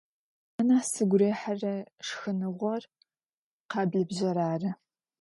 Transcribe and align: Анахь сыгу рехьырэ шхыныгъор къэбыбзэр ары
Анахь 0.59 0.87
сыгу 0.93 1.17
рехьырэ 1.21 1.75
шхыныгъор 2.05 2.83
къэбыбзэр 3.71 4.37
ары 4.51 4.69